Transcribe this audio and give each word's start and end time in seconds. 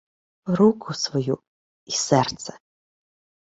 —Руку 0.45 0.93
свою 0.93 1.39
й 1.85 1.91
серце. 1.91 2.59